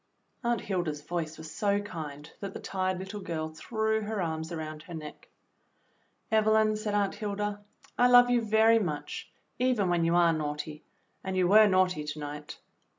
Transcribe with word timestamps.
Aunt 0.43 0.61
Hilda's 0.61 1.03
voice 1.03 1.37
was 1.37 1.51
so 1.53 1.79
kind 1.79 2.31
that 2.39 2.55
the 2.55 2.59
tired 2.59 2.97
little 2.97 3.19
girl 3.19 3.49
threw 3.49 4.01
her 4.01 4.19
arms 4.19 4.51
around 4.51 4.81
her 4.81 4.95
neck. 4.95 5.29
"Evelyn," 6.31 6.75
said 6.75 6.95
Aunt 6.95 7.13
Hilda, 7.13 7.63
"I 7.99 8.07
love 8.07 8.31
you 8.31 8.41
very 8.41 8.79
much, 8.79 9.31
even 9.59 9.89
when 9.89 10.03
you 10.03 10.15
are 10.15 10.33
naughty, 10.33 10.83
and 11.23 11.37
you 11.37 11.47
were 11.47 11.67
naughty 11.67 12.03
to 12.03 12.17
night. 12.17 12.57